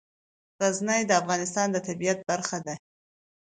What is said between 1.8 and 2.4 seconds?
طبیعت